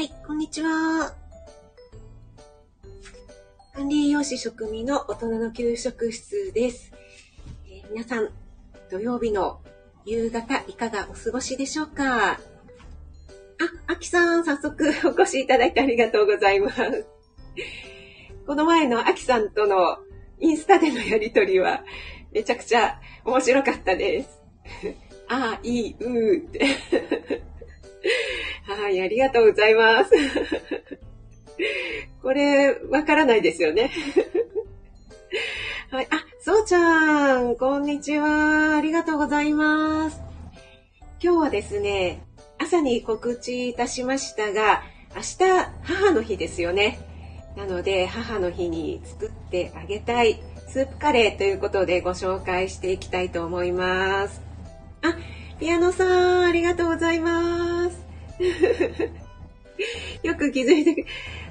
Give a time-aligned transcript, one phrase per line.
[0.00, 1.12] はい、こんにちは。
[3.74, 6.90] 管理栄養士職味の大人の給食室です、
[7.68, 8.30] えー皆さん、
[8.90, 9.60] 土曜日の
[10.06, 12.30] 夕方いかがお過ごしでしょうか？
[12.30, 12.38] あ、
[13.88, 17.06] あきさん、早速 お越しいただいてありがとうございます。
[18.46, 19.98] この前のあきさんとの
[20.38, 21.84] インスタでのやりとりは
[22.32, 24.40] めちゃくちゃ面白かったです。
[25.28, 27.49] あ、いい、うーって。
[28.80, 30.10] はい、ありがとうございます。
[32.22, 33.90] これ、わからないですよね。
[35.92, 38.78] はい、あ、そうちゃん、こんにちは。
[38.78, 40.22] ありがとうございます。
[41.22, 42.22] 今日はですね、
[42.58, 44.82] 朝に告知いたしましたが、
[45.14, 45.36] 明日、
[45.82, 47.00] 母の日ですよね。
[47.56, 54.40] なので、母の日に作ってあげたいスープカレーということでご紹介していきたいと思います。
[55.02, 55.18] あ、
[55.58, 57.79] ピアノさん、ありがとうございます。
[60.22, 61.04] よく気づいて、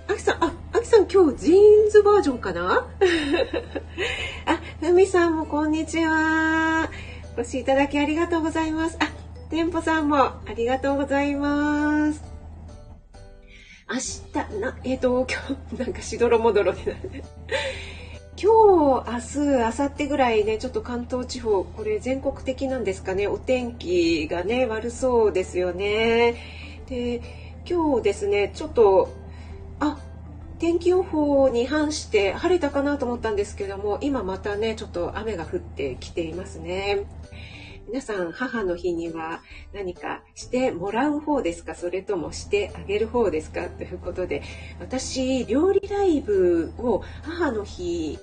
[0.07, 2.87] あきさん、あ、あきさん今日ジーンズバージョンかな？
[4.45, 6.89] あ、ふみさんもこんにちは。
[7.37, 8.97] お越しいただきありがとうございます。
[8.99, 9.11] あ、
[9.49, 12.23] 店舗さんもありがとうございます。
[13.87, 16.97] 明日、な、えっ、と、今日、なんかしどろもどろでな
[18.41, 26.35] 今日、明日、明後日ぐらいね、ちょっと関東地方、これ全国的なんですかね、お天気がね、悪そうですよね。
[26.89, 27.21] で、
[27.69, 29.09] 今日ですね、ちょっと、
[29.79, 29.97] あ、
[30.57, 37.05] 天気予報に反して晴れたかなと思ったんですけども、今またね、ちょっと雨が降ってきていますね。
[37.87, 39.41] 皆さん、母の日には
[39.73, 41.75] 何かしてもらう方ですか？
[41.75, 43.67] それともしてあげる方ですか？
[43.67, 44.41] ということで、
[44.79, 48.19] 私、料理ライブを母の日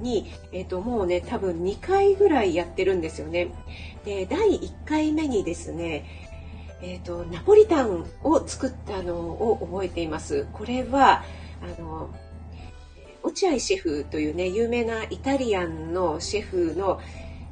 [0.00, 3.48] に、えっ、と、もうね、多分2回ぐらいやってるんですよね。
[4.04, 6.04] で、第1回目にですね、
[6.82, 10.46] えっ、と、ナポリタンを作ったのを覚えています。
[10.52, 11.24] これは、
[11.62, 12.10] あの、
[13.22, 17.00] 落合シェフというね、有名なイタリアンのシェフの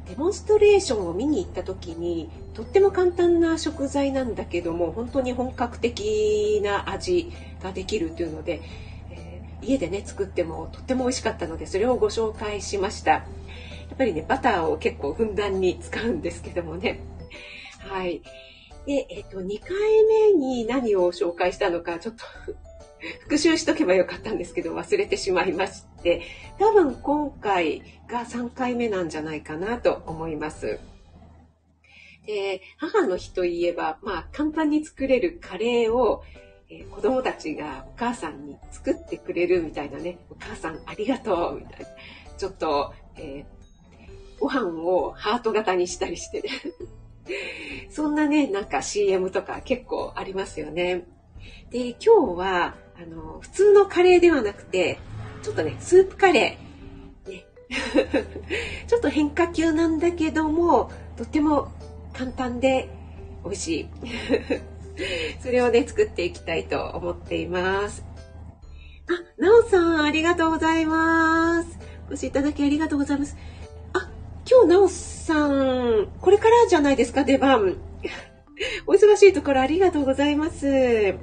[0.08, 8.62] デモンストレーションを見に行った時に、とっても簡単な食材なんだけども、本当に本格的な味ができるというので、
[9.10, 13.10] えー家でね、作ってもとっても美味しかったので、それをご紹介しました。
[13.12, 13.26] や
[13.94, 17.00] っぱりね、バターを結構ふんだんに使うんですけどもね。
[17.80, 18.22] はい。
[18.86, 19.70] で、えっ、と、2回
[20.32, 22.24] 目に何を紹介したのか、ちょっと
[23.22, 26.22] 復習しとけばよかったんですけど、忘れてしまいまして、
[26.58, 30.78] 多分今回が3回目なんじゃないかなと思います。
[32.26, 36.22] で、母の日といえば、まあ、簡単に作れるカレーを、
[36.70, 41.86] えー子供たちがお母さんに作ってくれるみたいなね、お母さんありがとうみたいな、
[42.38, 43.54] ちょっと、えー
[44.40, 46.50] ご飯をハート型にしたりしてね。
[47.90, 51.04] そんなね、なんか CM とか結構ありますよね。
[51.70, 54.98] で、今日は、あの、普通のカレーではなくて、
[55.42, 57.30] ちょっとね、スープカレー。
[57.30, 57.46] ね。
[58.86, 61.68] ちょっと変化球なんだけども、とっても
[62.12, 62.88] 簡単で
[63.44, 63.88] 美味しい。
[65.40, 68.04] それをね、作っていきたいと思っています。
[69.08, 71.78] あ、なおさん、ありがとうございます。
[72.08, 73.36] お越しいただきありがとうございます。
[74.46, 77.78] 今日なおさん、これからじゃないですか、出番。
[78.86, 81.14] お忙しいところありがとうございます。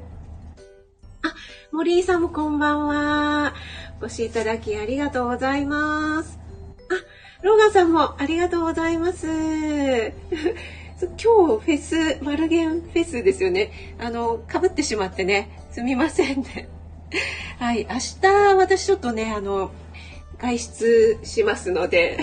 [1.22, 1.36] あ、
[1.72, 3.54] 森井さんもこんばんは。
[4.02, 6.40] お越しいただきありがとうございます。
[6.90, 9.28] あ、ローガンさんもありがとうございます。
[11.02, 13.96] 今日フェス、マルゲンフェスですよね。
[14.00, 16.68] あの、被ってしまってね、すみませんね。
[17.60, 19.70] はい、明日私ちょっとね、あの、
[20.42, 22.18] 外出しますので、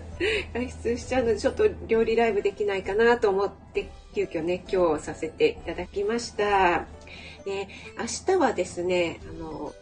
[0.54, 6.86] 外出しちゃうので、ちょっと料理ライブできないかなと思って、急遽ね、今日させていただきました。
[7.44, 7.68] で、
[7.98, 9.74] 明日はですね、あの、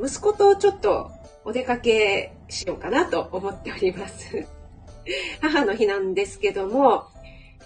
[0.00, 1.10] 息子とちょっと
[1.44, 4.46] お出かけしようかなと思っております。
[5.42, 7.04] 母の日なんですけども、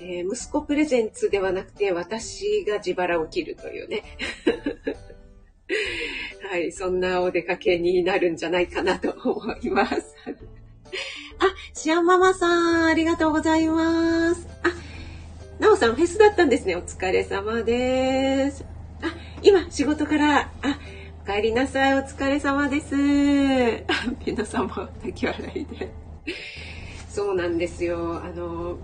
[0.00, 4.03] えー息子プレゼンツではなくて私が自腹を切るというね。
[6.50, 10.17] はい、そんなお出かけになるんじゃないかなと思います。
[11.41, 14.49] あ、シアママさん、ありがとうございます。
[14.62, 14.73] あ、
[15.62, 16.76] なおさん、フェスだったんですね。
[16.76, 18.65] お疲れ様です。
[19.03, 20.79] あ、今、仕事から、あ、
[21.25, 21.94] お帰りなさい。
[21.94, 22.94] お疲れ様です。
[24.25, 25.91] 皆さんも泣き笑いで。
[27.11, 28.23] そうなんですよ。
[28.23, 28.79] あの、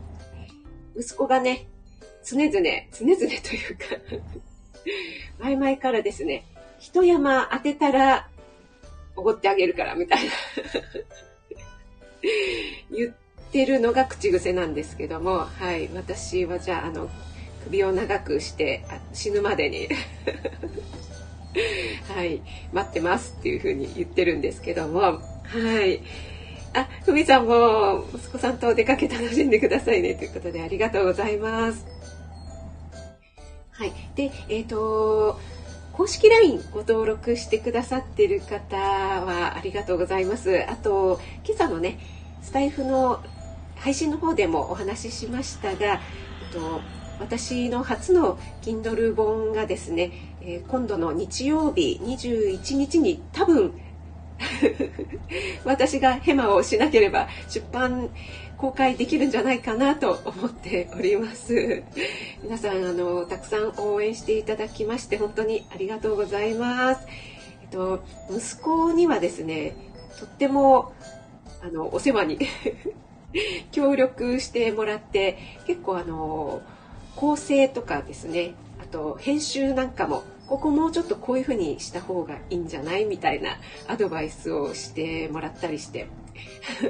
[0.97, 1.67] 息子がね、
[2.25, 3.85] 常々、常々というか、
[5.41, 6.45] 前々からですね、
[6.85, 8.29] 一山当てたら、
[9.17, 10.33] おごってあげるから、みたいな。
[12.93, 13.15] 言っ
[13.51, 17.09] てるのが口癖なんですけども、はい、私はじゃあ、あの、
[17.65, 18.85] 首を長くして、
[19.15, 19.89] 死ぬまでに
[22.15, 22.43] はい、
[22.75, 25.21] 待ってますっていうふうに言ってるんですけども、は
[25.87, 26.03] い。
[26.75, 31.87] あ、ふみさんも息子さんとお出かけ楽しんでくださいねということでありがとうございます。
[33.71, 33.93] はい。
[34.15, 35.41] で、えっ、ー、と、
[35.97, 40.69] 公式 LINE ご登録してくださってる方はありがとうございます。
[40.69, 42.01] あと、今朝のね、
[42.43, 43.23] スタイフの
[43.77, 46.81] 配信の方でもお話ししましたが、えっと、
[47.21, 50.11] 私の初の Kindle 本がですね、
[50.41, 53.73] えー、今度の日曜日21日に多分
[55.65, 58.11] 私がヘマをしなければ出版
[58.57, 61.83] 公開できるんじゃないかなと思っております。
[62.43, 67.01] 皆さんあのたくさん応援していただきまして本当にありがとうございます。
[67.63, 69.75] えっと息子にはですね
[70.19, 70.93] とっても
[71.63, 72.39] あのお世話に
[73.73, 76.63] 協力してもらって結構あの
[77.17, 83.05] 構成とかですねあと編集なんかもここもうちょっとこういうふうにした方がいいんじゃない？
[83.07, 83.59] みたいな
[83.89, 86.07] アドバイスをしてもらったりして。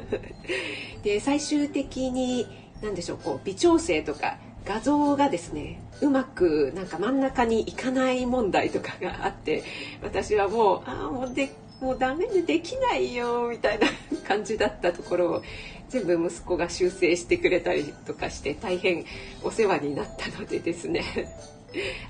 [1.02, 2.46] で最終的に
[2.82, 9.62] 何でしょうこう微調整とか画像がですねうまくなんか真ん中にいかない問題とかがあって
[10.02, 13.86] 私はもうああもうでもうダメでできないよみたいな
[14.26, 15.42] 感じだったところを
[15.90, 19.04] 全部息子が修正してくれたりとかして大変
[19.42, 21.04] お世話になったのでですね。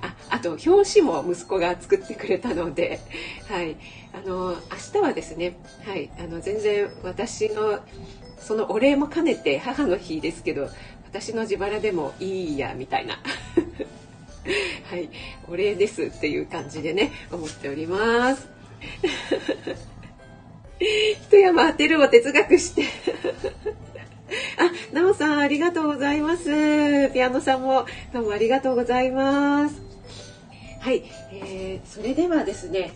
[0.03, 3.01] ああと表紙も息子が作ってくれたので、
[3.49, 3.77] はい、
[4.13, 4.57] あの明
[4.93, 7.81] 日はですね、はい、あの全然私の
[8.39, 10.69] そのお礼も兼ねて母の日ですけど
[11.07, 13.19] 私の自腹でもいいやみたいな。
[14.91, 15.09] はい、
[15.49, 18.49] お礼ですっていう感じでね思っております。
[21.29, 22.83] 一山当てるを哲学して
[24.59, 27.11] あ、なおさんありがとうございます。
[27.13, 29.83] ピアノさんもどうもありがとうございます。
[30.81, 32.93] はい、えー、それではですね、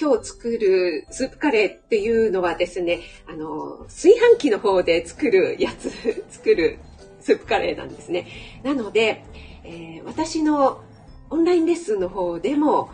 [0.00, 5.90] 今日作るスープカレーっていうのはですね、あの、炊飯器の方で作るやつ、
[6.30, 6.78] 作る
[7.20, 8.26] スープカレーなんですね。
[8.62, 9.22] なので、
[9.62, 10.80] えー、私の
[11.28, 12.88] オンラインレッスンの方でも、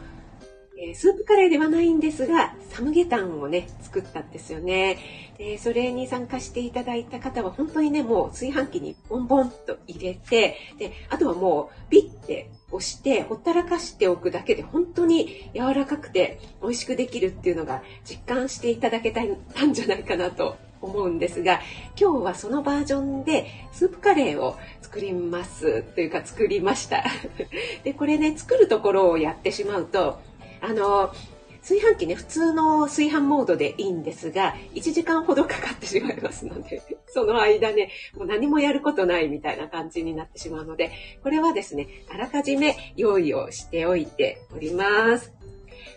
[0.78, 4.98] え、スープカレーではないんですが、サムゲタンをね、作ったんですよね。
[5.38, 21.60] で、それに参加していただいた方は、本当にね、もう炊飯器にボンボンと入れて、で、あとはもう、ビッて押して、ほったらかしておくだけで、本当に柔らかくて美味しくできるっていうのが実感していただけたんじゃないかなと思うんですが
[21.98, 27.04] 今日はそのバージョンでスープカレーを作りますというか作りました
[27.84, 30.20] でこれね作るところをやってしまうと
[30.60, 31.12] あの
[31.60, 40.92] 炊飯器ね普通の炊飯モードでいいんですが1時間ほどかかってしまいますので その間ねもう何もやることないみたいな感じになってしまうので
[41.24, 45.32] これはですねあらかじめ用意をしておいております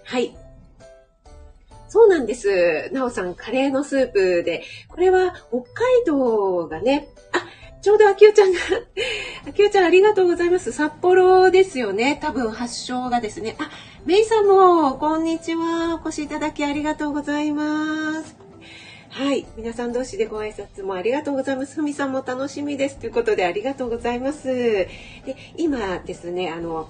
[0.06, 0.36] はい
[1.88, 2.92] そうなんです。
[2.94, 7.44] なおさん、カレーのスープで、これは北海道がね、あ、
[7.82, 8.60] ちょうどあきおちゃんが、
[9.48, 10.72] あきおちゃんありがとうございます。
[10.72, 12.20] 札幌ですよね。
[12.22, 13.56] 多分発祥がですね。
[13.58, 13.72] あ、
[14.06, 16.00] メイさんも、こんにちは。
[16.02, 18.38] お越しいただきありがとうございます。
[19.10, 19.46] はい。
[19.58, 21.76] 皆さん同士でご挨拶もありがとうございます。
[21.76, 22.98] ふみさんも楽しみです。
[22.98, 24.48] ということでありがとうございます。
[24.48, 24.88] で、
[25.58, 26.90] 今ですね、あの、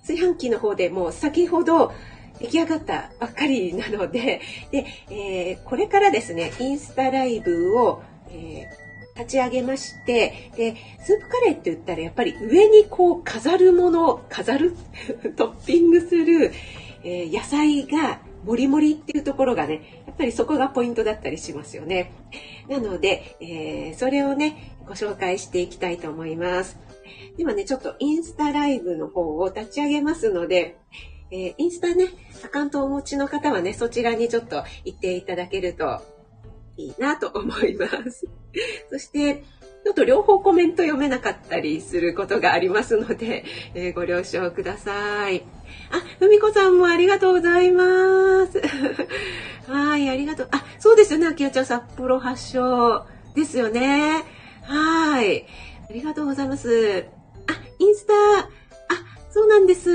[0.00, 1.92] 炊飯器の方でもう先ほど、
[2.40, 8.85] 出来上がったばっかりなので、で、えー、これからですね、インスタライブを、えー、
[9.16, 14.76] 立ち上げまして、で、スープカレーって言ったらやっぱり上にこう飾るもの、飾る
[15.36, 16.52] トッピングする、
[17.02, 22.12] えー、野菜がもりもりっていうところがね、やっぱりそこがポイントだったりしますよね。
[22.68, 26.78] なので、えー、それをね、ご紹介していきたいと思います。
[27.36, 30.76] ではね、ちょっとインスタライブの方を立ち上げますので、
[31.30, 32.06] えー、インスタね、
[32.44, 36.15] アカウントをお持ちの方はね、そちらにちょっと行っていただけると
[36.76, 38.26] いいなと思います。
[38.90, 39.42] そして、
[39.84, 45.44] ちょっと両方コメント読めなかったりすることがありますので、 えー、ご了承ください。
[45.90, 48.60] あ、ふみこさんもありがとうございます。
[49.70, 50.48] はい、ありがとう。
[50.50, 54.24] あ、そうですよね、あきおちゃん札幌発祥ですよね。
[54.62, 55.46] はい。
[55.88, 57.04] ありがとうございます。
[57.46, 58.48] あ、インスタ、あ
[59.30, 59.88] そうなんです。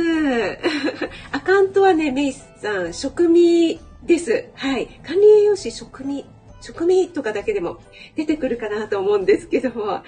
[1.34, 4.46] アカウントはね、メイさん、食味です。
[4.56, 4.88] はい。
[5.06, 6.26] 管理栄養士食味、
[6.62, 7.80] 食味とかだけでも
[8.15, 9.70] 出てくるかなと思うんですけど。
[9.72, 10.03] は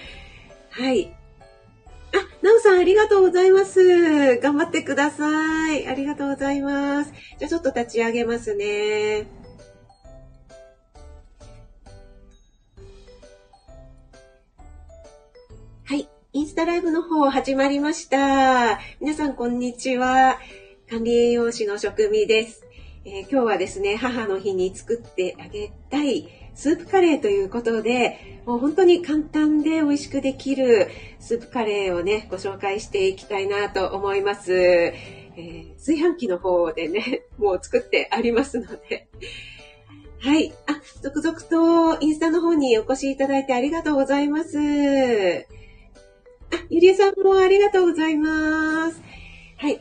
[0.92, 1.14] い。
[2.14, 4.38] あ、なおさんありがとうございます。
[4.40, 5.88] 頑張ってください。
[5.88, 7.12] ありがとうございます。
[7.40, 9.28] じゃあちょっと立ち上げますね。
[15.86, 16.08] はい。
[16.34, 18.80] インスタライブの方始まりました。
[19.00, 20.40] 皆さんこんにちは。
[20.90, 22.64] 管理栄養士の職味です、
[23.06, 34.54] えー、今日はですね、母の日に作ってあげたいスープカレーということで、もう本当に簡単で美味しくできるスープカレーをね、ご紹介していきたいなと思います。
[34.54, 39.08] えー、炊飯器の方でね、 もう作ってありますので、
[40.20, 40.54] はい。
[40.68, 44.58] あ、続々とインスタの方にお越しいただいてありがとうございます。
[44.58, 44.62] あ、
[46.70, 49.02] ゆりえさんもありがとうございます。
[49.58, 49.80] はい。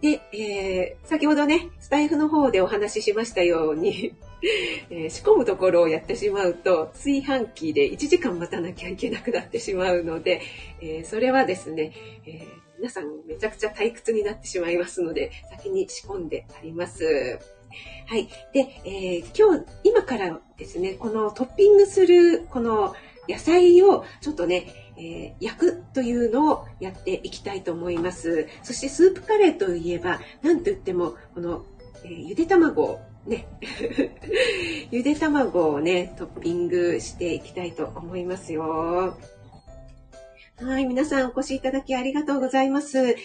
[0.00, 4.14] で、えー、先ほどね、スタイフの方でお話ししましたように
[4.90, 10.40] えー、仕込むところをやってしまうと、炊飯器で1時間待たなきゃいけなくなってしまうので、
[10.80, 11.92] えー、それはですね、
[12.26, 12.46] えー、
[12.78, 17.38] 皆さんめちゃくちゃ退屈になってしまいますので、先に仕込んであります。
[18.06, 18.28] はい。
[18.52, 22.94] で、え、今日、今からですね、このトッピングする、この
[23.28, 24.66] 野菜をちょっとね、
[24.96, 28.48] えー、焼くというのをやっていきたいと思います。
[28.62, 31.64] そしてスープカレーといえば、なんと言っても、この、
[32.04, 33.46] えー、ゆで卵、ね、
[34.90, 39.16] ゆで卵をね、トッピングしていきたいと思いますよ。
[40.58, 43.02] はい、皆さんお越しいただきありがとうございます。
[43.02, 43.16] で、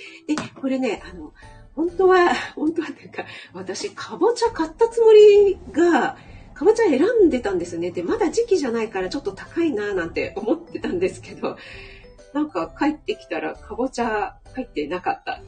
[0.59, 1.33] これね、あの、
[1.75, 6.17] 本当は、本当はっていうか、私、かぼちゃ買ったつもりが、
[6.53, 7.91] かぼちゃ選んでたんですよね。
[7.91, 11.57] で、まだ時期じゃないからちょっと高いななんて思ってたんですけど、
[12.33, 15.41] なんか帰ってきたらかぼちゃ入ってなかった。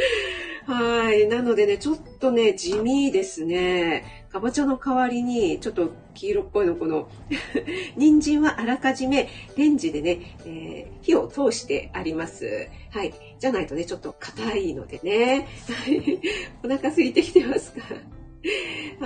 [0.66, 1.28] はい。
[1.28, 4.26] なのでね、ちょっとね、地味ですね。
[4.30, 7.08] かぼちゃの代わりに、ちょっと黄色っぽいのこの
[7.96, 12.68] 人参はあらかじめレンジでね、えー、火を通してあります。
[12.90, 13.14] はい。
[13.38, 15.46] じゃないとね、ちょっと硬いのでね。
[15.68, 16.20] はい。
[16.64, 17.82] お腹空いてきてますか？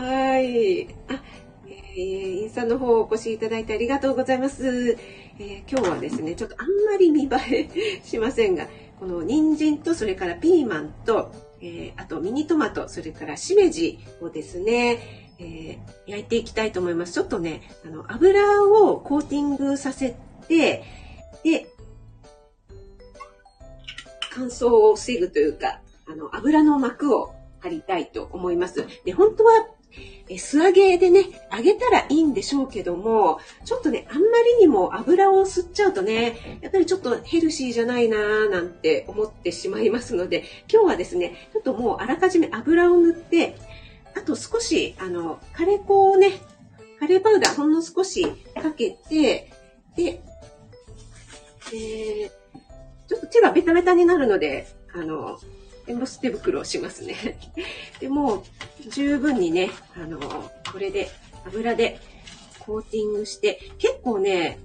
[0.01, 0.89] はい。
[1.09, 1.23] あ、
[1.67, 4.97] えー、インスタの方お越しいただいてありがとうございます。
[5.39, 8.67] えー、今日はですね、ちょっとあんまり見栄えしませんが、
[9.01, 17.15] この人参とそれからピーマンと、えー、あとミニトマト、それからしめじをですね、えー、焼いていきたいと思います。
[17.15, 20.15] ちょっとね、あの、油をコーティングさせ
[20.49, 20.85] て、
[21.43, 21.67] で、
[24.31, 28.87] 乾燥を防ぐというか、あの、油の膜を張りたいと思います。
[29.07, 29.67] で、本当は
[30.29, 43.57] え素揚げでね、揚げたらいいんでしょうけども、ちょっとね、あんまりにも油を吸っちゃうとね、やっぱりちょっとヘルシーじゃないなーなんて思ってしまいますので、今日はですね、ちょっともうあらかじめ油を塗って、
[44.17, 46.41] あと少し、あの、カレー粉をね、
[47.01, 48.25] カレーパウダーほんの少し
[48.61, 49.51] かけて、
[49.97, 50.23] で、
[51.73, 52.31] えー、
[53.09, 55.39] ちょっと手がベタベタになるので、あの、
[55.91, 57.39] エンボス手袋をしますね。
[58.01, 58.45] でも、
[58.89, 60.19] 十分にね、あの、
[60.73, 61.09] これで
[61.47, 61.99] 油で
[62.61, 64.59] コーティングして、結構ね、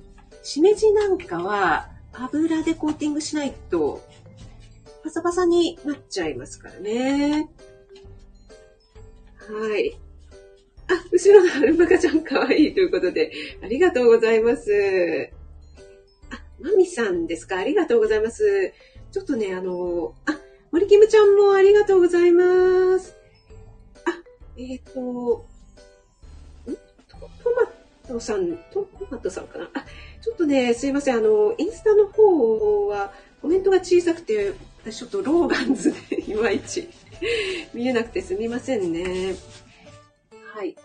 [0.43, 4.01] しめじなんかは油でコーティングしないと
[5.03, 7.49] パサパサになっちゃいますからね。
[9.37, 9.97] はい。
[10.87, 13.31] あ、後ろのアルパカちゃんかわいいということで、
[13.63, 15.31] ありがとうございます。
[16.29, 17.57] あ、マミさんですか？
[17.57, 18.71] ありがとうございます。
[19.11, 20.37] ちょっとね、あの、あ、
[20.75, 23.15] 森キムちゃんもありがとうございます。
[24.03, 24.11] あ、
[24.57, 25.45] えっ、ー、と、
[26.69, 26.75] ん？
[27.07, 27.49] ト
[28.05, 29.69] マトさん、トマトさんかな？
[29.73, 29.85] あ、
[30.21, 31.15] ちょっとね、すいません。
[31.15, 34.53] あの、インスタの方はコメントが小さくて、
[34.83, 36.89] 私ちょっとローガンズで いまいち
[37.73, 39.33] 見えなくてすみませんね。
[40.53, 40.75] はい。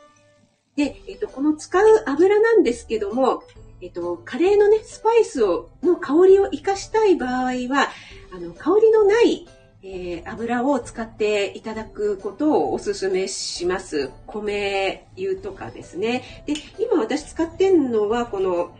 [0.76, 3.42] で、えっ、ー、と、この使う油なんですけども、
[3.80, 7.88] えっ、と、カレーのね、スパイスを、の香りを活かしたい場合は、
[8.32, 9.48] あの、香りのない
[9.82, 14.10] えー、油を使っていただくことをお勧めします。
[14.26, 16.44] 米油とかですね。
[16.46, 18.76] で、今私使ってるのはこの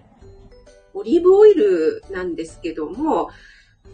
[0.93, 3.31] オリーブオイルなんですけども、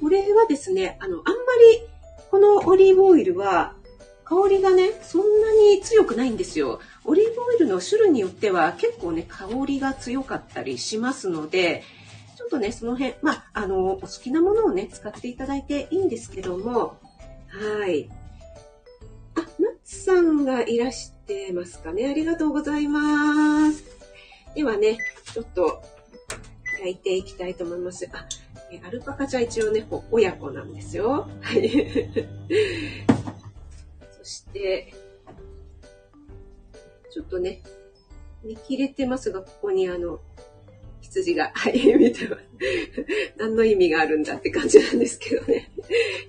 [0.01, 1.83] これはですね、あの、あんまり
[2.31, 3.75] このオリーブオイルは
[4.25, 6.81] 香りがね、そんなに強くないんですよ。
[7.05, 16.99] オリーブオイルの種類によっては結構ね、香りが強かったりしますので、ょっとね、その辺、まあ、あの、お好きなものをね、使っていただいていいんですけども、
[17.49, 18.09] はい。
[19.35, 22.09] あ、ナッツさんがいらしてますかね。
[22.09, 23.85] ありがとうございます。
[24.55, 24.99] ではね、
[25.33, 25.83] ちょっと
[26.79, 28.09] 焼いていきたいと思います。
[28.13, 28.27] あ、
[28.87, 31.29] アルパカちゃん一応ね、親子なんですよ。
[31.41, 31.69] はい。
[34.19, 34.95] そして、
[37.13, 37.63] ちょっとね、
[38.45, 40.21] 見切れてますが、ここにあの、
[41.17, 42.43] 羊が、 はい、見てます。
[43.37, 45.71] 何の意味があるんだって感じなんですけどね。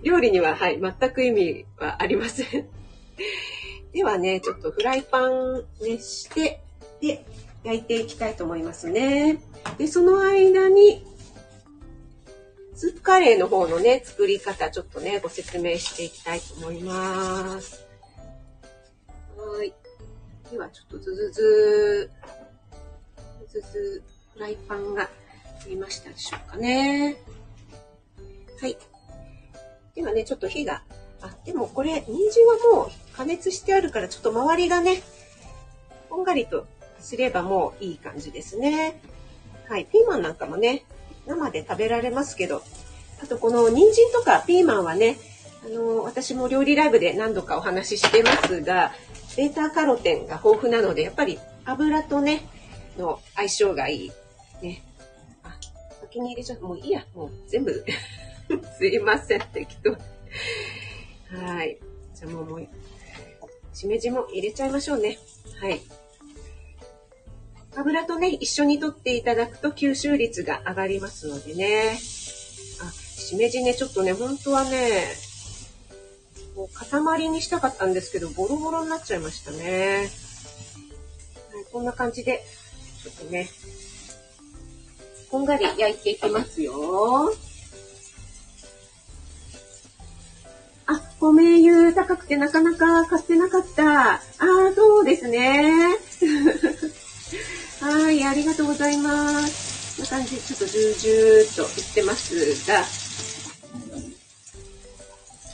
[0.04, 2.70] 料理には、はい、全く意味はありません。
[3.94, 6.62] ではね、ちょっとフライパン熱して、
[7.02, 7.26] で、
[7.64, 9.40] 焼いていきたいと思いますね。
[9.78, 11.06] で、その間に、
[12.76, 17.84] スープカレーの方のね、作り方、ちょっとね、ご説明していきたいと思います。
[19.36, 19.74] はい。
[20.52, 22.12] では、ちょっとずずず、
[23.50, 24.04] ずず、
[24.38, 25.10] フライパンが
[25.66, 27.18] 見えましたでしょうかね。
[28.62, 28.78] はい。
[29.96, 30.84] ではね、ちょっと火が、
[31.24, 35.02] あ、でもこれ、人参はもう加熱してあるから、ちょっと周りがね、
[36.08, 36.68] こんがりと
[37.00, 39.02] すればもういい感じですね。
[39.68, 39.86] はい。
[39.86, 40.86] ピーマンなんかもね、
[41.26, 42.62] 生で食べられますけど、
[43.24, 45.18] あとこの人参とかピーマンはね、
[45.66, 48.92] あの、私も料理ライブで何度かお話ししてますが、
[49.36, 52.48] ベータカロテンが豊富なので、やっぱり油とね、
[52.98, 54.12] の相性がいい。
[56.08, 56.14] ね。
[56.14, 56.60] あ、先に入れちゃ。
[56.60, 57.06] もういいや。
[57.14, 57.86] もう全部
[58.78, 59.92] すいません、適当。
[59.92, 61.78] はい。
[62.16, 62.68] じゃあもう、もう、
[63.74, 65.20] しめじも入れちゃいましょうね。
[65.62, 65.82] はい。
[67.76, 72.00] 油とね、一緒に取っていただくと吸収率が上がりますのでね。
[72.82, 75.14] あ、しめじね、ちょっとね、本当はね、
[76.56, 80.10] もう塊にしたかったんですけど、ボロボロになっちゃいましたね。
[81.54, 82.44] はい、こんな感じで、
[83.04, 83.48] ちょっとね、
[85.30, 87.34] こんがり焼いていきますよ。
[90.86, 94.14] あ、米油高くてなかなか買ってなかった。
[94.14, 94.22] ああ、
[94.74, 95.98] そうですね。
[97.82, 99.98] はい、ありがとうございます。
[99.98, 102.86] こんな感じでちょっとジュージューといってますが、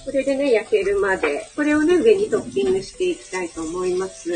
[0.05, 4.29] これでね、焼けるまで、これをね、上にトッピングしていきたいと思います。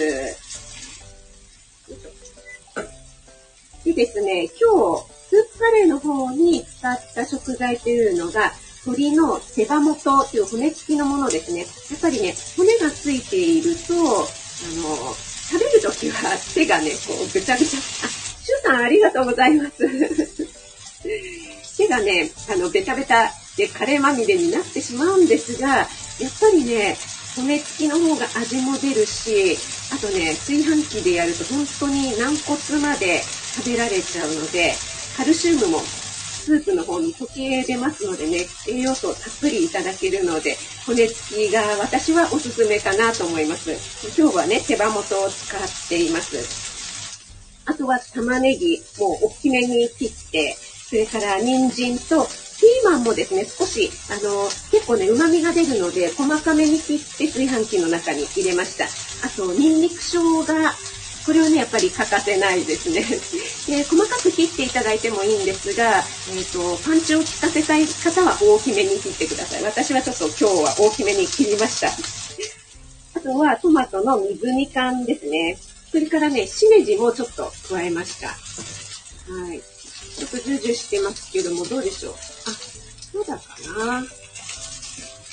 [3.83, 8.51] でですね、今日、スープカレーの方に使った食材というのが、
[8.85, 11.61] 鶏の手羽元という骨付きのものですね。
[11.61, 11.65] や
[11.97, 15.15] っぱりね、骨がついていると、あの、
[15.49, 17.79] 食べるときは手がね、こうぐちゃぐちゃ。
[17.79, 19.77] あ、シュウさんありがとうございます。
[21.77, 25.87] 手がね、あの、ベタベタでカレーまみれになってしまうんですが、やっ
[26.39, 26.97] ぱりね、
[27.35, 29.57] 骨付きの方が味も出るし、
[29.93, 33.21] あとね、炊飯器でやると本当に軟骨まで
[33.55, 34.73] 食べられちゃうので、
[35.17, 43.71] カルシウムもスープの方に溶け出ますのでね、栄養素をたっぷりいただけるので、骨付きが私はおすすめかなと思います。
[44.15, 46.37] 今日はね、手羽元を使っています。
[47.65, 50.55] あとは玉ねぎ、もう大きめに切って、
[50.87, 52.25] それから人参と
[52.59, 58.85] ピーマンもですね、少し、あの、結構ね、旨味が出るので、細かめに切って炊飯器の中に入れました。
[59.25, 60.45] あと、ニンニク生姜、
[61.27, 63.03] これはね、やっぱり欠かせないですね。
[63.67, 65.97] で 細かく切っていただいてもいいんですが、
[66.29, 69.63] えっ、ー、と、パンチを効かせたい方は大きめに切ってください。
[69.63, 71.91] 私はちょっと今日は大きめに切りました。
[73.15, 75.57] あとはトマトの水煮缶ですね。
[75.91, 78.29] それからね、しめじもちょっと加えました。
[78.29, 78.35] は
[79.53, 79.61] い。
[80.17, 82.15] ちょっとジュージュしてますけども、どうでしょう。
[82.45, 82.51] あ、
[83.11, 83.43] そうだか
[83.85, 83.97] な。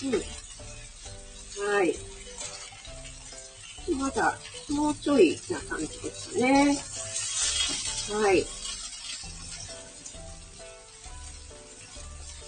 [0.03, 1.75] うん。
[1.77, 1.97] はい。
[3.97, 4.37] まだ
[4.71, 6.77] もうちょいな感じですね。
[8.19, 8.45] はい。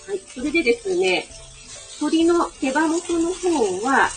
[0.07, 0.19] はい。
[0.35, 1.27] それでですね、
[2.01, 4.09] 鶏の手羽元の方は、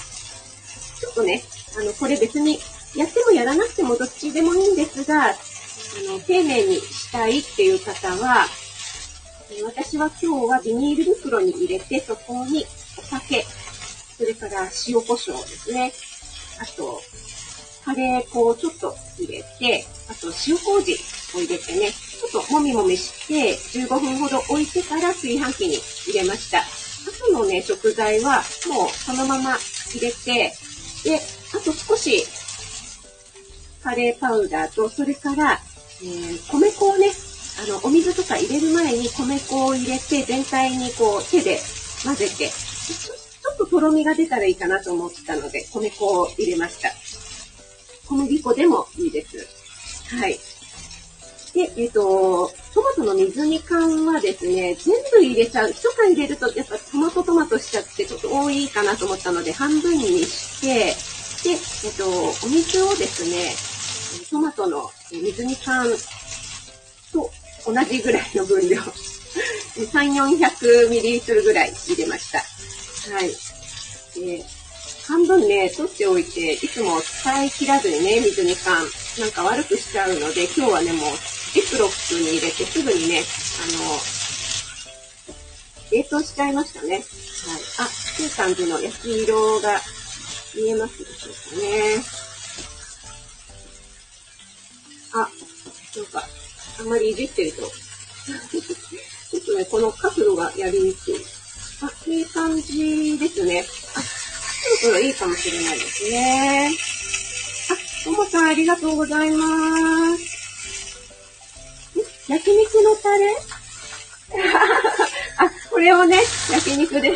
[1.00, 1.42] ちょっとね、
[1.78, 2.60] あの、これ別に
[2.96, 5.34] やってもやらなくてもどっちでもいいんですが、あ
[6.08, 8.48] の、丁寧にしたいっていう方は、
[9.64, 12.66] 私は今日はビニール袋に入れて、そこに
[12.98, 13.44] お酒、
[14.18, 15.92] それから塩コショウですね。
[16.60, 17.02] あと、
[17.89, 20.93] カレー粉をちょっと入れて、あと塩麹
[21.34, 26.60] を入れてね、ちょっともみもみして15分ほど置いてから炊飯器に入れました。
[26.60, 26.63] あ
[27.25, 29.58] とのね、食材はもうそのまま
[29.89, 30.54] 入れて、
[31.04, 31.19] で、
[31.56, 32.23] あと少し
[33.82, 35.54] カレーパウダーと、それから、
[36.04, 37.08] えー、米粉をね、
[37.67, 41.58] あの、お水とか入れる前に米粉を入れて、全体にこう手で
[42.06, 46.89] 混ぜて、ちょっととろみが出たらいいかなと思ったので、米粉を入れました。
[48.10, 49.38] 小麦粉でもいいです。
[50.15, 50.34] はい。
[51.54, 55.69] で、えっ、ー、と、トマトの水煮缶はですね、全部入れちゃう。
[55.69, 60.67] 一缶入れると、やっぱトマトトマトしちゃってちょっと多いかなと思ったので、半分にして、
[61.48, 62.10] で、えっ、ー、と、
[62.45, 63.54] お水をですね、
[64.32, 65.86] トマトの水煮缶
[67.13, 67.30] と
[67.65, 72.39] 同じぐらいの分量、3、400ml ぐらい入れました。
[73.13, 73.30] はい。
[74.19, 74.59] で
[75.10, 78.76] 半分ね、取っておいて、いつも使い切らずにね、水煮缶、
[79.17, 81.02] なんか悪くしちゃうので、今日はね、もう、
[81.52, 83.24] ジップロックに入れてすぐにね、
[83.58, 83.98] あの、
[85.91, 86.93] 冷凍しちゃいましたね。
[86.93, 87.02] はい。
[87.02, 87.89] あ、
[88.22, 89.82] いい感じの焼き色が
[90.56, 92.04] 見えますでしょうかね。
[95.13, 95.17] あ、
[95.98, 96.24] なんか、
[96.82, 97.63] あんまりいじってると
[99.32, 101.15] ちょっとね、この角度がやりにくい。
[101.82, 103.65] あ、いい感じですね。
[103.95, 104.04] あ、
[104.62, 106.72] そろそろいいかもしれないですね。
[107.72, 110.39] あ、ともさんありがとうございます。
[112.28, 113.36] 焼肉のタレ？
[115.38, 117.13] あ、これをね、焼肉で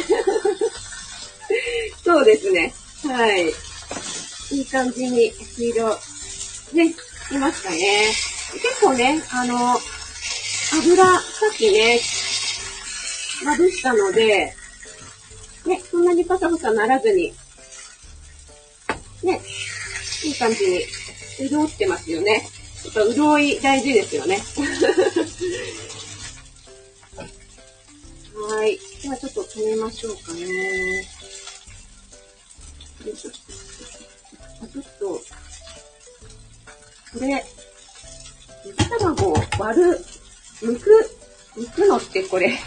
[2.04, 2.74] そうですね。
[3.06, 3.54] はい。
[4.52, 6.00] いい感じに黄色、
[6.74, 6.96] ね、
[7.32, 8.12] いましたね。
[8.54, 9.80] 結構ね、あの、
[10.78, 11.20] 油、さ
[11.52, 12.00] っきね、
[13.44, 14.56] まぶしたので、
[15.66, 17.34] ね、そんなにパサパサならずに、
[19.24, 19.42] ね、
[20.26, 20.82] いい感じに
[21.50, 22.44] 潤ってますよね。
[22.86, 24.42] やっぱ潤い大事ですよね。
[28.36, 28.78] はい。
[29.02, 31.08] ではちょっと止めましょうかね。
[33.04, 35.22] ちょっと、
[37.14, 37.46] これ、
[38.66, 40.06] ゆで卵を割る、
[40.62, 41.10] 剥く、
[41.56, 42.58] 剥くのってこれ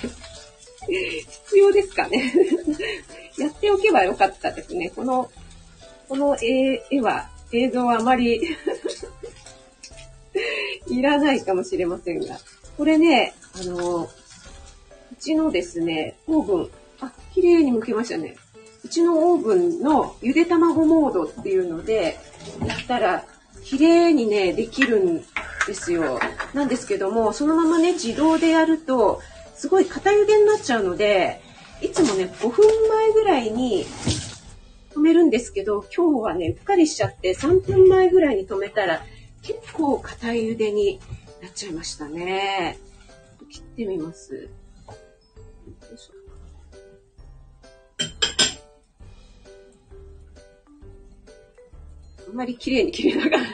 [0.86, 2.32] 必要ですかね
[3.38, 4.90] やっておけばよかったですね。
[4.94, 5.30] この、
[6.08, 8.56] この絵絵は、映像はあまり
[10.88, 12.38] いらないかもしれませんが。
[12.76, 14.08] これね、あの、う
[15.18, 16.70] ちのですね、オーブン、
[17.00, 18.36] あ、綺麗に剥けましたね。
[18.84, 22.18] うちのオーブンのゆで卵モードっていうので、
[22.64, 23.24] やったら、
[23.64, 25.24] 綺麗にね、できるん
[25.66, 26.20] ですよ。
[26.54, 29.20] なんですけども、そのままね、自動でやると、
[29.56, 31.40] すごい硬茹でになっちゃうので、
[31.80, 33.86] いつもね、5分前ぐらいに
[34.94, 39.02] 止めるんですけど、今日はね、うっかりしちゃって3分前ぐらいに止めたら、
[39.42, 41.00] 結構硬い茹でに
[41.42, 42.78] なっちゃいましたね。
[43.50, 44.50] 切ってみます。
[52.28, 53.44] あんまり綺麗に切れながら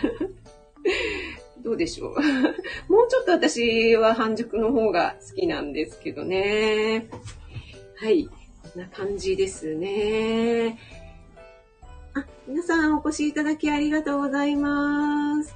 [1.63, 2.15] どうでしょう。
[2.93, 7.09] もうちょっと私は半熟の方が好きなんですけどね。
[7.97, 8.29] はい。
[8.73, 10.79] こんな感じですね。
[12.15, 15.55] あ、皆さんお越しいただきありがとうございます。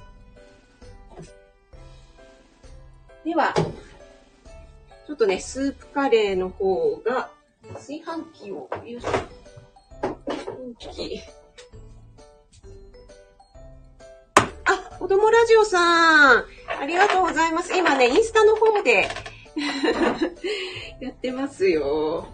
[3.25, 3.53] では、
[5.05, 7.29] ちょっとね、スープカレーの方が、
[7.73, 9.09] 炊飯器を、よいしょ。
[10.79, 11.36] 炊飯器。
[15.47, 16.45] ジオさん、
[16.81, 17.73] ありがとうございます。
[17.73, 19.07] 今ね、インスタの方で
[20.99, 21.81] やってますよ。
[21.81, 22.27] よ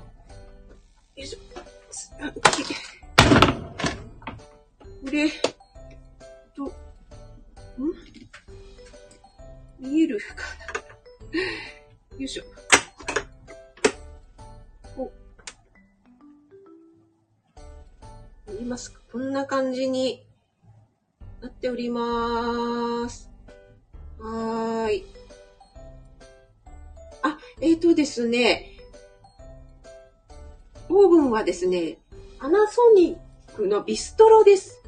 [1.16, 1.40] いしょ。
[5.06, 5.30] これ、
[6.56, 6.72] と、ん？
[9.80, 12.18] 見えるかな？
[12.18, 12.44] よいしょ。
[14.98, 15.12] お。
[18.52, 19.00] 見えますか？
[19.12, 20.26] こんな感じに
[21.44, 23.30] なっております。
[24.18, 25.06] はーい。
[27.22, 28.78] あ、えっ、ー、とですね、
[30.88, 31.98] オーブンはですね、
[32.40, 34.82] パナソニックのビストロです。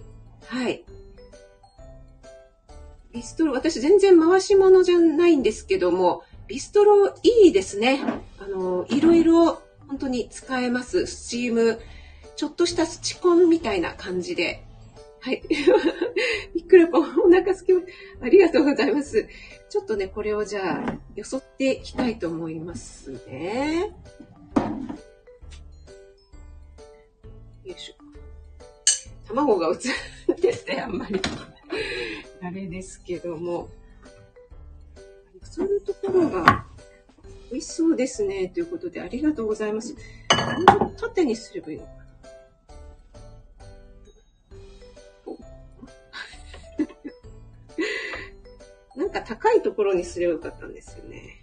[0.46, 0.86] はい。
[3.12, 8.00] ビストロ、私全然回し物じゃないんですけども、ビストロいいですね。
[8.40, 11.06] あの、いろいろ本当に使えます。
[11.06, 11.82] スチーム、
[12.38, 14.65] ちょっとしたスチコンみたいな感じで。
[15.26, 15.42] はい。
[16.54, 17.74] びっくらぽん、お腹すき
[18.22, 19.28] ありがとうございます。
[19.70, 23.92] ちょっとね、これをじゃあ、よそっていきたいと思いますね。
[27.64, 27.96] よいしょ。
[29.28, 31.20] 卵が映ってて、あんまり。
[32.42, 33.68] あれですけども。
[35.42, 36.68] そういうところが
[37.50, 38.50] 美味しそうですね。
[38.50, 39.96] ということで、ありがとうございます。
[40.98, 42.05] 縦にすればいいのかな。
[48.96, 51.42] なんか高いところにすればよかったんですよね。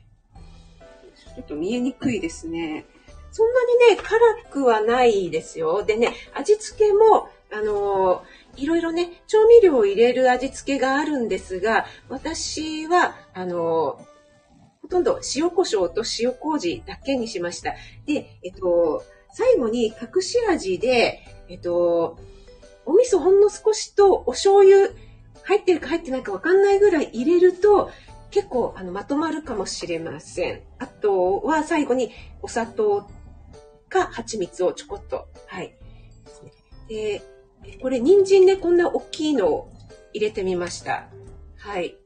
[1.34, 2.86] ちょっと見えにくいですね。
[3.30, 5.82] そんなにね、辛くはないですよ。
[5.82, 8.24] でね、味付けも、あの
[8.56, 14.06] いろいろね、調味料を入れる味付けがあるんですが、私は、あの
[14.82, 17.74] ほとんど塩コショウと塩麹だけにしました。
[18.04, 22.18] で、えっと、最後に隠し味で、えっと、
[22.84, 24.90] お味噌ほんの少しとお醤油
[25.44, 27.90] 入ってるか入ってないかわかんないぐらい入れると、
[28.30, 30.62] 結構あのまとまるかもしれません。
[30.78, 33.08] あとは最後にお砂糖
[33.88, 35.28] か蜂蜜をちょこっと。
[35.46, 35.74] はい。
[36.88, 37.22] で、
[37.80, 39.72] これ人参ね、こんな大きいのを
[40.12, 41.08] 入れてみました。
[41.58, 41.96] はい。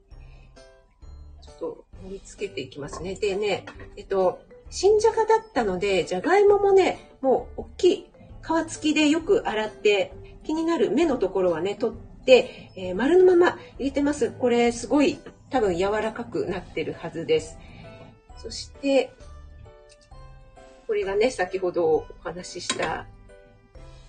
[1.42, 3.14] ちょっと盛り付けていきますね。
[3.14, 3.64] でね、
[3.96, 8.06] えっと、新じゃがだったので、じゃがいももね、もう大きい
[8.42, 10.12] 皮付きでよく洗って、
[10.44, 14.30] 気になる目のところはね、取って、えー、丸のまま入れてます。
[14.32, 15.18] これすごい
[15.50, 17.58] 多分柔らかくなってるはずです。
[18.38, 19.12] そして、
[20.86, 23.06] これがね、先ほどお話しした、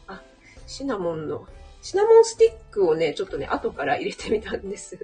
[0.08, 0.22] あ、
[0.68, 1.48] シナモンの、
[1.82, 4.98] シナモンスティックをね、ちょっとね、後から入れてみたんです。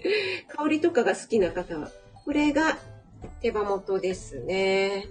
[0.48, 1.90] 香りとかが好きな方は。
[2.24, 2.78] これが
[3.40, 5.08] 手羽元ですね。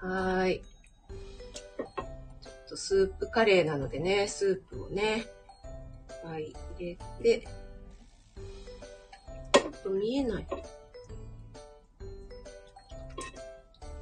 [0.00, 0.62] はい。
[2.76, 5.24] とスープカレーなのでね、スープをね、いっ
[6.22, 7.48] ぱい入れて、
[9.52, 10.46] ちょっと見えない。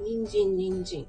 [0.02, 1.06] 人参、人参。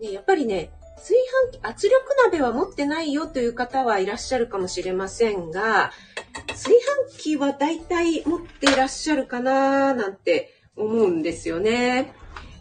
[0.00, 1.18] ね、やっぱりね、炊
[1.50, 5.90] 飯器、圧力鍋は持ってないよという方はいらっしゃるかもしれませんが、
[6.48, 6.74] 炊
[7.10, 12.14] 飯器は大体持っていらっしゃるかななんて思うんですよね。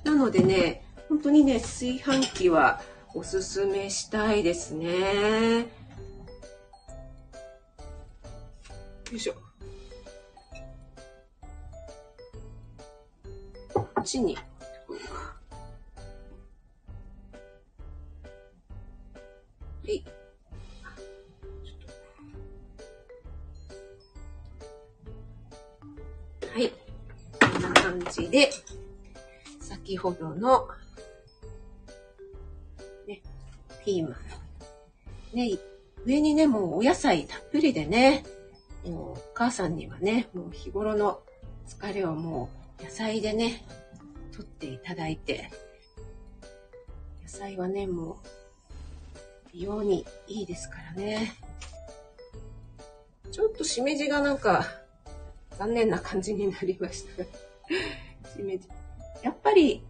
[0.04, 2.82] なのでね、本当にね、炊飯器は
[3.14, 5.60] おすすめしたいですね。
[5.60, 5.66] よ
[9.12, 9.34] いしょ。
[13.74, 14.36] こっちに。
[14.36, 14.42] は
[19.88, 20.04] い。
[26.54, 26.72] はい。
[27.40, 28.50] こんな感じで、
[29.60, 30.68] 先ほどの、
[33.84, 34.16] ピーマ
[35.34, 35.36] ン。
[35.36, 35.58] ね、
[36.06, 38.24] 上にね、もうお野菜たっぷりでね、
[38.86, 41.22] もうお母さんにはね、もう日頃の
[41.68, 43.66] 疲れをもう野菜でね、
[44.32, 45.50] 取っていただいて、
[47.24, 48.16] 野菜はね、もう
[49.54, 51.34] 美容にいいですからね。
[53.32, 54.66] ちょっとしめじがなんか
[55.58, 57.24] 残念な感じになりました。
[58.36, 58.68] しめじ。
[59.22, 59.84] やっぱり、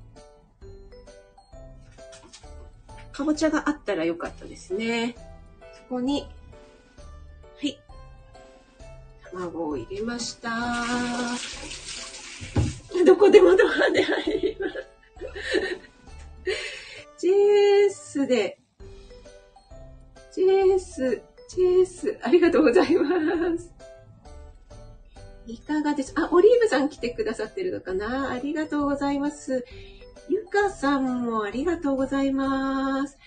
[3.22, 5.16] かぼちゃがあったらよかったですね。
[5.76, 6.28] そこに、は
[7.68, 7.80] い。
[9.30, 10.50] 卵を入れました。
[13.06, 14.74] どこでもドアで入ります。
[17.20, 18.60] ジェースで、
[20.34, 23.06] ジェース、ジェース、ありがとうございま
[23.56, 23.72] す。
[25.46, 26.14] いかがです？
[26.16, 28.32] あ、オリーブさん来てくださってるのかな？
[28.32, 29.64] ありがとうございます。
[30.32, 33.18] ゆかさんもありがとうございます。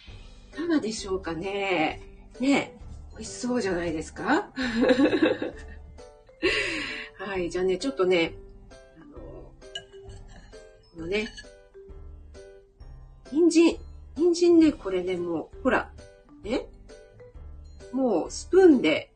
[0.55, 2.01] いかがでしょうかね？
[2.41, 2.79] ね
[3.13, 4.49] 美味しそうじゃないですか？
[7.19, 8.33] はい、じゃあね、ちょっとね、
[8.99, 9.53] あの、こ
[11.01, 11.29] のね、
[13.31, 13.77] 人参、
[14.17, 15.93] 人参ね、これね、もう、ほら、
[16.43, 16.67] ね、
[17.93, 19.13] もうスプーンで、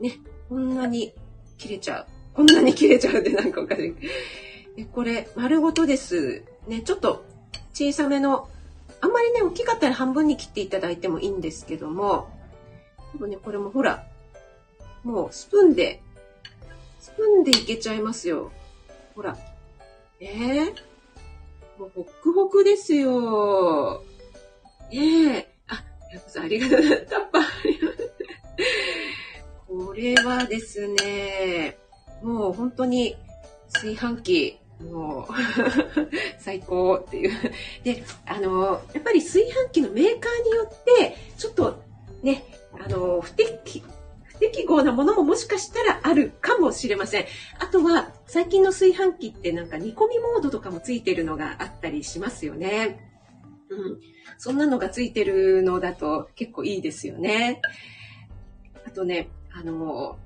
[0.00, 1.14] ね、こんなに
[1.56, 2.06] 切れちゃう。
[2.34, 3.94] こんなに切れちゃうってなんかおかし
[4.76, 4.86] い。
[4.86, 6.42] これ、丸ごとです。
[6.66, 7.24] ね、ちょっと
[7.72, 8.48] 小さめの、
[9.00, 12.28] あんまりね、大きかったら半分に切っていただいてもいいんですけども、
[13.12, 14.06] でもね、これもほら、
[15.04, 16.02] もうスプーンで、
[17.00, 18.52] スプーンでいけちゃいますよ。
[19.14, 19.36] ほら。
[20.20, 20.66] えー、
[21.78, 24.04] もうホックホクですよ。
[24.92, 27.06] ええー、あ、っありがとう。
[27.10, 28.12] タッパーありがとう。
[29.86, 31.76] これはですね、
[32.22, 33.16] もう本当に
[33.72, 34.58] 炊飯器、
[34.90, 35.32] もう
[36.38, 37.30] 最高っていう。
[37.84, 41.82] で、あの、やっぱり炊飯器のメーカーによって、ちょっと
[42.22, 42.44] ね、
[42.84, 43.82] あの、不適、
[44.24, 47.26] 不適合なものももしかしたらあるかもしれません。
[47.58, 53.10] あとは、最近の炊飯器ってなんか煮込みモードとかもついてるのがあったりしますよね。
[53.68, 54.00] うん。
[54.38, 57.60] そんなのがついてるのだと結構いいですよね。
[58.86, 60.18] あとね、あの、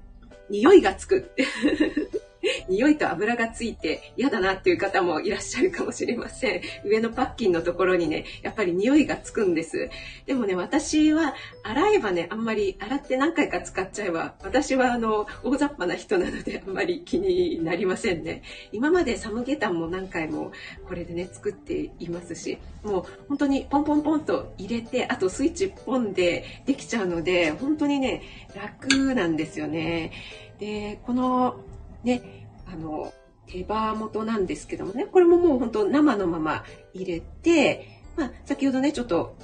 [0.48, 1.30] 匂いがつく。
[2.68, 6.60] 匂いと油がついて嫌だなっていう方もいらっしゃるかもしれません。
[6.84, 9.90] 上のパッキンのところにね、やっぱり匂いがつくんです。
[10.26, 18.42] でもね、私は洗えばね、あんまり洗って何回か使っちゃえば、私はあの、大雑把な人なのであんまり気になりませんね。
[18.72, 20.52] 今までサムゲタンも何回も
[20.86, 28.22] これでね、作っていますし、もう本当にポンポンポンと入れて、あとスイッチポンでできちゃうので、本当にね、
[28.54, 30.12] 楽なんですよね。
[30.58, 31.60] で、この
[32.06, 33.12] ね、あの、
[33.48, 36.64] 手羽元なんですけどもね、これももう本当生のまま
[36.94, 39.36] 入れて、まあ、先ほどね、ちょっと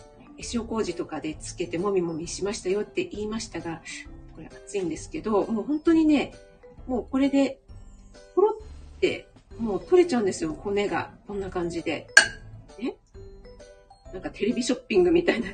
[0.53, 3.83] 塩麹とかでつけてもみもみしましたよって言いましたが、
[4.35, 6.33] これ熱いんですけど、もう本当にね、
[6.87, 7.59] もうこれで、
[8.37, 8.57] ポロ
[8.96, 9.27] って、
[9.59, 11.11] もう取れちゃうんですよ、骨が。
[11.27, 12.07] こんな感じで。
[12.79, 12.94] ね。
[14.12, 15.48] なんかテレビショッピングみたいな。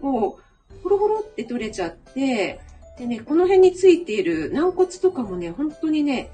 [0.00, 0.38] も
[0.70, 2.60] う、ホロホロって取れちゃって、
[2.98, 6.30] でね、この辺についている軟骨とかもね、本当にね、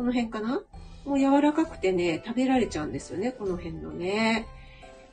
[0.00, 0.62] この辺かな？
[1.04, 4.46] もう柔らかくてね、食べられちゃうんですよね、この辺のね。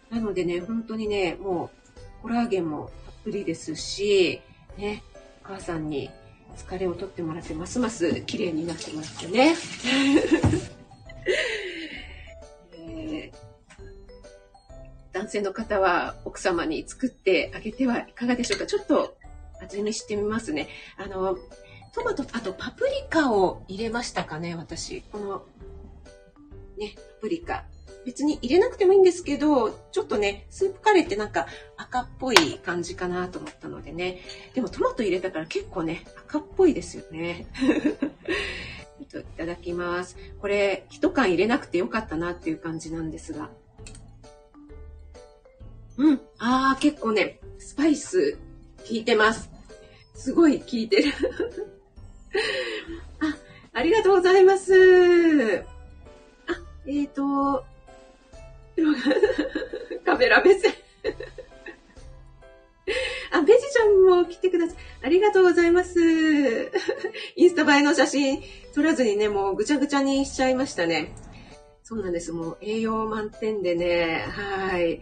[0.09, 1.71] なのでね、本当にね、も
[2.19, 4.39] う、コラーゲンもたっぷりですし、
[4.77, 5.03] ね、
[5.43, 6.09] お母さんに
[6.55, 9.55] 疲れを取ってもらって、ますます綺麗になってもらってね。
[12.79, 13.31] え
[15.11, 18.65] 男性の方は奥様に作ってあげてはいかがでしょうか？
[18.65, 19.17] ちょっと
[19.61, 20.69] 味見してみますね。
[20.95, 21.37] あの、
[21.97, 25.01] トマト、あとパプリカを入れましたかね、私。
[25.11, 25.45] この、
[26.77, 27.65] ね、パプリカ。
[28.05, 34.19] 別に入れなくてもいいんですけど、ちょっとね、スープカレーってなんか赤っぽい感じかなと思ったのでね。
[34.53, 37.47] でもトマト入れたから結構ね、赤っぽいですよね。
[39.09, 40.17] ちょっといただきます。
[40.39, 43.49] これ、一缶入れなくてよかったなっていう感じなんですが。
[45.97, 46.21] うん。
[46.37, 48.37] ああ、結構ね、スパイス
[48.87, 49.49] 効いてます。
[50.13, 51.11] すごい効いてる。
[53.19, 53.35] あ、
[53.73, 55.63] ありがとうございます。
[56.47, 56.53] あ、
[56.85, 57.65] えっ、ー、と、
[60.05, 60.73] カメラ目線
[63.31, 64.75] あ、ベジちゃんも来てください。
[65.03, 65.99] ありがとうございます。
[67.35, 68.41] インスタ映えの写真
[68.73, 71.13] 撮らずにね、もうぐちゃぐちゃにしちゃいましたね。
[71.83, 72.31] そうなんです。
[72.31, 75.01] もう栄養満点でね、はい。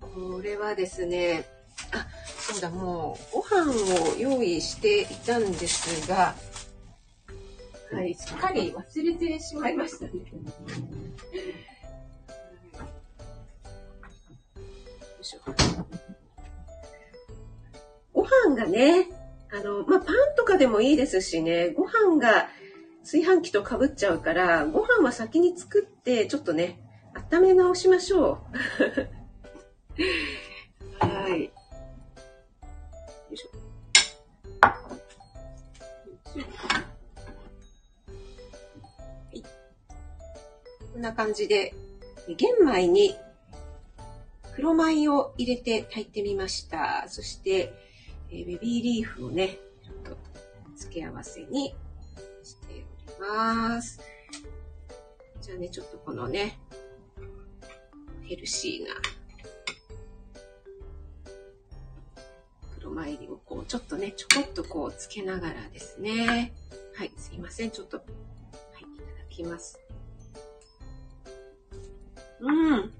[0.00, 1.44] これはですね、
[1.92, 2.06] あ、
[2.38, 3.70] そうだ、もうご飯
[4.02, 6.34] を用意していたんですが、
[7.92, 10.10] はい、すっかり忘れてしまいましたね。
[18.12, 19.08] ご飯がね、
[19.50, 22.48] あの、まあ、パンとかでもいいですしね、ご飯が
[23.02, 26.78] 炊飯器とかぶっちゃうから、ご飯は先に作って、ちょっとね、
[27.32, 28.38] 温め直しましょう。
[40.98, 41.72] こんな感じで、
[42.26, 43.14] 玄米に
[44.56, 47.04] 黒米を入れて炊いてみました。
[47.06, 47.72] そして、
[48.32, 50.16] えベビーリーフをね、ちょっと
[50.74, 51.76] 付け合わせに
[52.42, 52.84] して
[53.20, 54.00] おります。
[55.40, 56.58] じゃあね、ちょっとこのね、
[58.24, 58.94] ヘルシーな
[62.80, 66.52] 黒米をこう、ちょっとね、ちょこっとこう、つけながらですね。
[66.96, 67.70] はい、すいません。
[67.70, 69.78] ちょっと、はい、いただきます。
[72.40, 72.92] うん。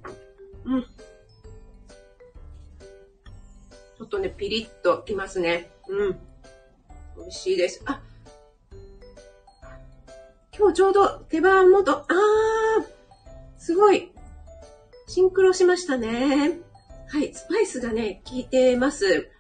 [0.65, 0.83] うん。
[3.99, 5.71] ちょっとね、ピリッときますね。
[5.89, 6.19] うん。
[7.17, 7.83] 美味しいです。
[7.87, 8.01] あ、
[10.57, 12.85] 今日ちょうど手羽元、あー、
[13.59, 14.13] すごい。
[15.07, 16.59] シンクロしましたね。
[17.09, 19.31] はい、スパイスがね、効いてます。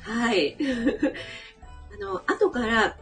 [0.00, 0.56] はい。
[1.94, 2.96] あの、後から、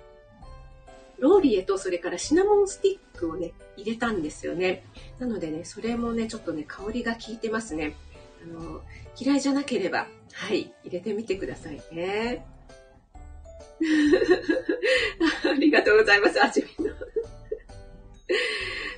[1.18, 4.84] ローリエとそれからシナモンスティックをね、入れたんですよね。
[5.18, 7.94] なのでね、それもね、ちょっとね、香りが効いてますね。
[8.42, 8.82] あの、
[9.18, 12.44] 嫌いじゃなければ、はい、入れてみてくださいね。
[15.44, 16.94] ありがとうございます、味見の。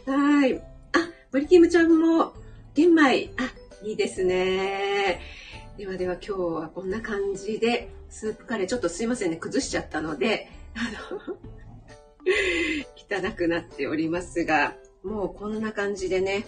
[0.41, 0.57] はい。
[0.57, 0.63] あ、
[1.33, 2.35] 森キムちゃんも、
[2.75, 3.53] 玄米、あ、
[3.83, 5.21] いいですね。
[5.77, 11.37] ではでは今日はこんな感じで、スープカレー、ちょっとすいませんね、崩しちゃったので、あの
[12.97, 16.47] 汚くなっておりますが、もうこんな感じでね、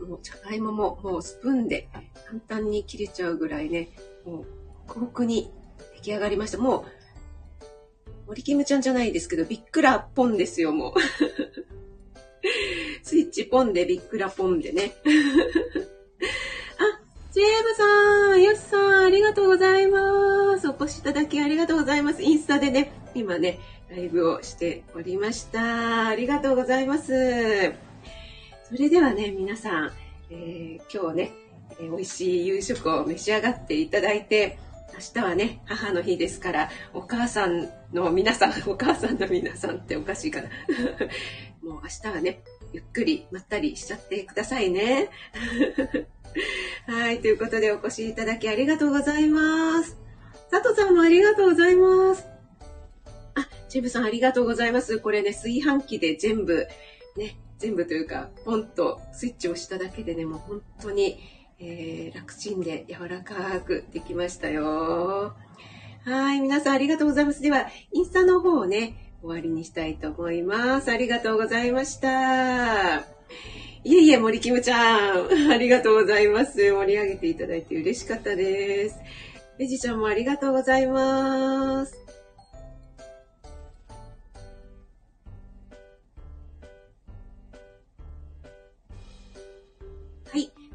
[0.00, 1.88] もうじゃがいもももうスプーンで
[2.26, 3.90] 簡単に切れちゃうぐらいね、
[4.24, 4.46] もう
[4.88, 5.50] ホクホクに
[5.94, 6.58] 出来上がりました。
[6.58, 6.84] もう、
[8.26, 11.00] 森キムちゃんじゃないですけど、びっくらポンですよ、もう。
[13.02, 14.96] スイッチポンでびっくらポンでね。
[15.04, 15.10] あ、
[17.32, 20.68] ジェームさん、ヨシさん、ありがとうございます。
[20.68, 22.22] お越しいただきありがとうございます。
[22.22, 23.58] インスタでね、今ね、
[23.94, 26.08] ライブをしておりました。
[26.08, 27.72] ありがとうございます。
[28.68, 29.92] それではね、皆さん、
[30.30, 31.32] えー、今日ね、
[31.78, 34.58] えー、美味しい夕食を召し上がっていただいて、
[34.94, 40.48] 明日はね、母の日ですから、お母さんの皆さん、 お母さんの皆さんっておかしいかな。
[41.62, 45.08] もう明日はね、ゆっくりまったりしちゃってくださいね。
[46.88, 49.96] はい、ということでお越しいただきありがとうございます。
[50.50, 52.33] 佐藤さんもありがとうございます。
[53.74, 55.00] あ、ジェブさんありがとうございます。
[55.00, 56.68] これね、炊飯器で全部、
[57.16, 61.18] ね、全部というか、ポンとスイッチを押しただけでね、もう本当に、
[61.58, 65.34] えー、楽ちんで柔らかくできましたよ。
[66.04, 67.42] はい、皆さんありがとうございます。
[67.42, 70.90] では、インスタの方をね、終わりにしたいと思います。
[70.90, 72.98] ありがとうございました。
[72.98, 76.70] いえいえ、森キムちゃん、ありがとうございます。
[76.70, 78.96] 盛り上げていただいて嬉しかったです。
[79.58, 82.03] ベジちゃんもありがとうございます。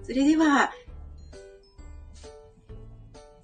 [0.09, 0.71] それでは、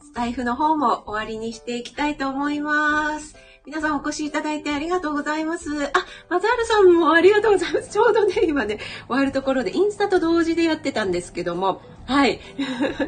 [0.02, 3.36] スタイフの方も終わりにしていきたいと思います。
[3.68, 5.70] 皆さんお越しいただいてありがとうございます。
[5.70, 5.92] あ、
[6.28, 7.90] マザールさんもありがとうございます。
[7.94, 12.40] ちょうどね、今ね、終わるところでインスタと同時でやってたんですけども、はい。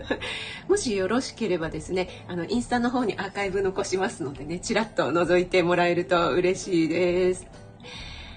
[0.70, 7.48] もしよろしければですね、あの、インスタの方にアーカイブ残しますのでね、ちらっと覗いてもらえると嬉しいです。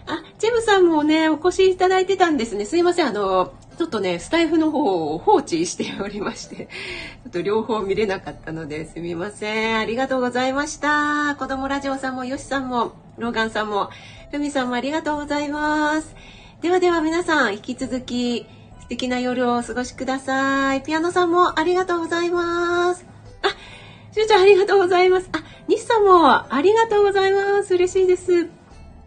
[0.07, 2.64] あ、ジェムさんもね、お越しいただいてたんですね。
[2.64, 6.68] すいません、あの、ちょっとね、スタイフの方を放置しておりまして、
[7.24, 9.78] ちょっと両方見れなかったのですみません。
[9.78, 11.35] ありがとうございました。
[11.39, 13.89] 子供ラジオさんも、よしさんも、ローガンさんも、
[14.33, 16.14] ふみさんもありがとうございます。
[16.61, 18.47] ではでは皆さん、引き続き
[18.81, 20.83] 素敵な夜をお過ごしください。
[20.83, 23.07] ピアノさんもありがとうございます。
[23.41, 23.49] あ、
[24.12, 25.31] しゅうちゃんありがとうございます。
[25.33, 27.72] あ、西さんもありがとうございます。
[27.72, 28.51] 嬉しいです。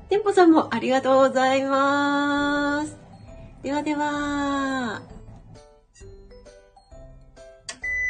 [0.09, 3.02] 店舗さんもありがとうございます。
[3.63, 5.12] ではでは。